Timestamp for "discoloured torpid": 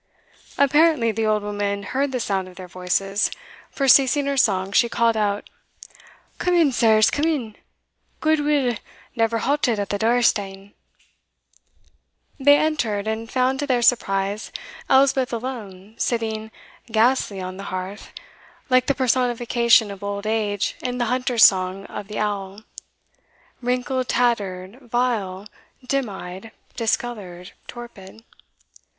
26.75-28.23